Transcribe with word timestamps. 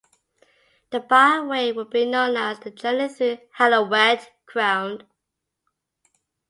The 0.89 0.99
byway 0.99 1.73
will 1.73 1.85
be 1.85 2.07
known 2.07 2.35
as 2.35 2.57
the 2.57 2.71
Journey 2.71 3.07
Through 3.07 3.37
Hallowed 3.51 4.25
Ground. 4.47 5.05